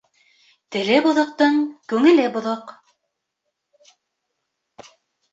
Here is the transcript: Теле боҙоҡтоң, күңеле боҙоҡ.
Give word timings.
Теле 0.75 0.93
боҙоҡтоң, 1.07 1.59
күңеле 1.93 2.25
боҙоҡ. 2.37 2.73